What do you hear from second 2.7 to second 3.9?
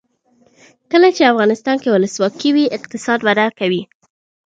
اقتصاد وده کوي.